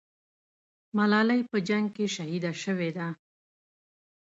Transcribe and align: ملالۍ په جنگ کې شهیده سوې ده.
ملالۍ 0.97 1.41
په 1.49 1.57
جنگ 1.67 1.85
کې 1.95 2.05
شهیده 2.15 2.51
سوې 2.63 2.89
ده. 2.97 3.07